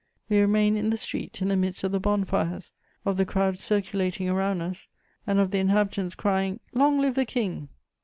[0.29, 2.71] We remained in the street, in the midst of the bon fires,
[3.05, 4.87] of the crowd circulating around us,
[5.27, 7.69] and of the inhabitants crying, "Long live the King!"